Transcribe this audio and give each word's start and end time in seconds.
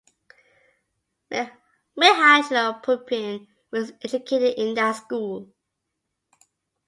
Mihajlo 1.95 2.79
Pupin 2.81 3.45
was 3.69 3.91
educated 4.01 4.55
in 4.57 4.73
that 4.73 4.93
school. 4.93 5.53